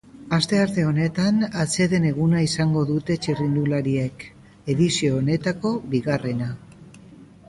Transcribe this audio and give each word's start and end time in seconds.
Astearte 0.35 0.83
honetan 0.91 1.35
atseden 1.63 2.07
eguna 2.11 2.39
izango 2.45 2.83
dute 2.91 3.17
txirrindulariek, 3.25 4.25
edizio 4.75 5.13
honetako 5.19 5.75
bigarrena. 5.93 6.49